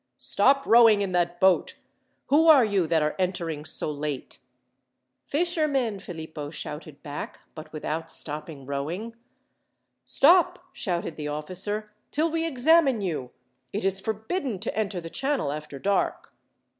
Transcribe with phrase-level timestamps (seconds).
[0.17, 1.75] "Stop rowing in that boat!
[2.29, 4.39] Who are you that are entering so late?"
[5.25, 9.13] "Fishermen," Philippo shouted back, but without stopping rowing.
[10.03, 13.29] "Stop!" shouted the officer, "till we examine you!
[13.71, 16.33] It is forbidden to enter the channel after dark."